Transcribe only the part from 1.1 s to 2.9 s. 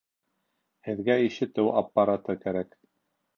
ишетеү аппараты кәрәк